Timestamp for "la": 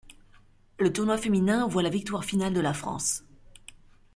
1.83-1.91, 2.59-2.73